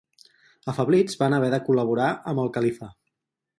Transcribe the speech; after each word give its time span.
Afeblits 0.73 1.19
van 1.19 1.37
haver 1.37 1.51
de 1.55 1.61
col·laborar 1.69 2.09
amb 2.35 2.45
el 2.47 2.53
califa. 2.59 2.93